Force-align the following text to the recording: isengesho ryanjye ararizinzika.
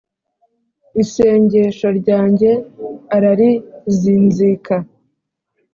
isengesho 1.03 1.87
ryanjye 1.99 2.51
ararizinzika. 3.15 4.75